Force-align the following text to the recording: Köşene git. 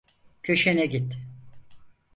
Köşene 0.43 0.85
git. 0.85 1.17